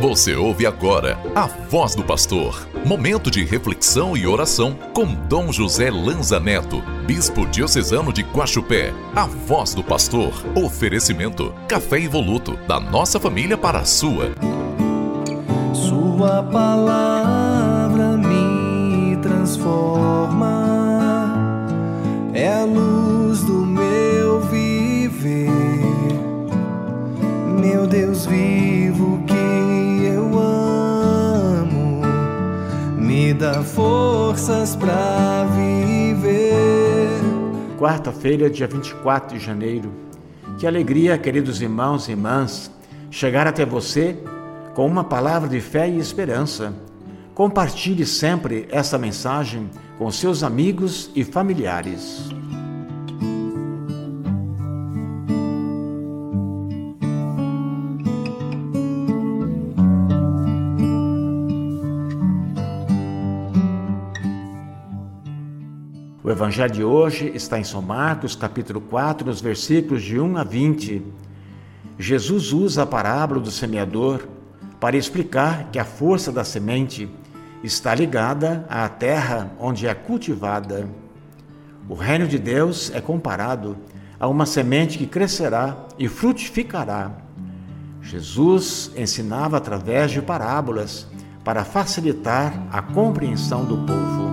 [0.00, 2.66] Você ouve agora a voz do pastor.
[2.84, 8.92] Momento de reflexão e oração com Dom José Lanza Neto, bispo diocesano de Guaxupé.
[9.14, 10.32] A voz do pastor.
[10.54, 14.32] Oferecimento: café evoluto da nossa família para a sua.
[15.72, 20.21] Sua palavra me transforma.
[33.42, 37.08] Dá forças para viver.
[37.76, 39.92] Quarta-feira, dia 24 de janeiro.
[40.58, 42.70] Que alegria, queridos irmãos e irmãs,
[43.10, 44.16] chegar até você
[44.76, 46.72] com uma palavra de fé e esperança.
[47.34, 49.68] Compartilhe sempre essa mensagem
[49.98, 52.28] com seus amigos e familiares.
[66.24, 70.44] O evangelho de hoje está em São Marcos, capítulo 4, nos versículos de 1 a
[70.44, 71.02] 20.
[71.98, 74.28] Jesus usa a parábola do semeador
[74.78, 77.10] para explicar que a força da semente
[77.64, 80.88] está ligada à terra onde é cultivada.
[81.88, 83.76] O reino de Deus é comparado
[84.20, 87.10] a uma semente que crescerá e frutificará.
[88.00, 91.04] Jesus ensinava através de parábolas
[91.42, 94.31] para facilitar a compreensão do povo.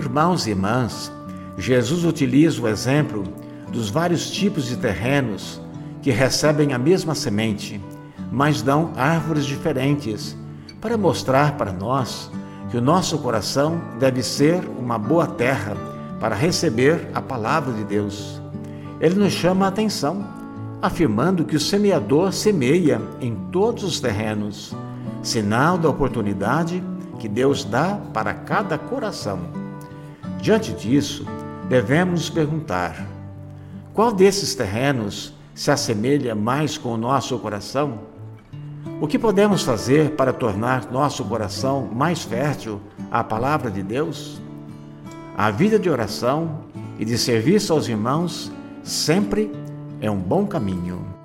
[0.00, 1.12] Irmãos e irmãs,
[1.58, 3.22] Jesus utiliza o exemplo
[3.70, 5.60] dos vários tipos de terrenos
[6.00, 7.78] que recebem a mesma semente,
[8.32, 10.34] mas dão árvores diferentes,
[10.80, 12.30] para mostrar para nós
[12.70, 15.76] que o nosso coração deve ser uma boa terra
[16.18, 18.40] para receber a palavra de Deus.
[19.02, 20.26] Ele nos chama a atenção,
[20.80, 24.74] afirmando que o semeador semeia em todos os terrenos,
[25.22, 26.82] sinal da oportunidade
[27.18, 29.59] que Deus dá para cada coração.
[30.40, 31.26] Diante disso,
[31.68, 33.06] devemos perguntar:
[33.92, 38.00] qual desses terrenos se assemelha mais com o nosso coração?
[39.00, 42.80] O que podemos fazer para tornar nosso coração mais fértil
[43.10, 44.40] à palavra de Deus?
[45.36, 46.64] A vida de oração
[46.98, 48.50] e de serviço aos irmãos
[48.82, 49.52] sempre
[50.00, 51.19] é um bom caminho.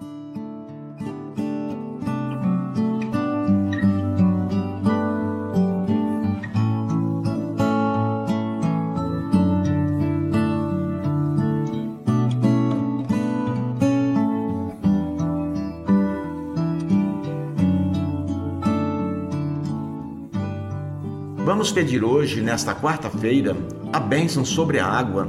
[21.45, 23.55] Vamos pedir hoje, nesta quarta-feira,
[23.93, 25.27] a bênção sobre a água,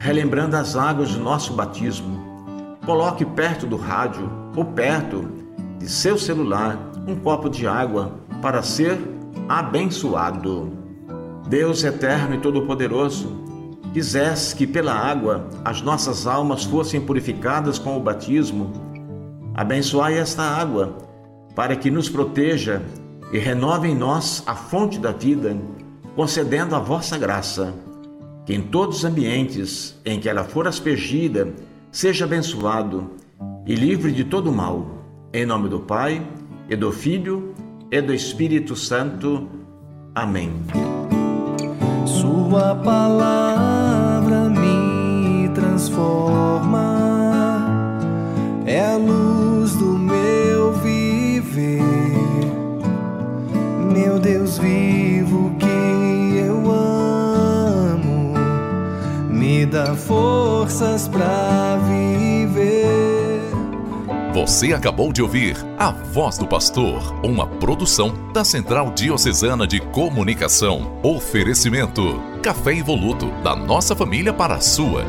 [0.00, 2.20] relembrando as águas do nosso batismo.
[2.84, 5.24] Coloque perto do rádio ou perto
[5.78, 8.12] de seu celular um copo de água
[8.42, 8.98] para ser
[9.48, 10.72] abençoado.
[11.48, 13.30] Deus eterno e todo-poderoso,
[13.92, 18.72] quisesse que pela água as nossas almas fossem purificadas com o batismo.
[19.54, 20.98] Abençoai esta água
[21.54, 22.82] para que nos proteja
[23.32, 25.56] e renove em nós a fonte da vida,
[26.14, 27.74] concedendo a vossa graça,
[28.44, 31.52] que em todos os ambientes em que ela for aspergida,
[31.90, 33.10] seja abençoado
[33.66, 34.86] e livre de todo mal.
[35.32, 36.24] Em nome do Pai,
[36.68, 37.54] e do Filho,
[37.90, 39.48] e do Espírito Santo.
[40.14, 40.52] Amém.
[42.04, 44.11] Sua palavra
[59.96, 63.40] forças para viver.
[64.34, 70.98] Você acabou de ouvir A Voz do Pastor, uma produção da Central Diocesana de Comunicação.
[71.02, 75.04] Oferecimento: Café Evoluto, da nossa família para a sua.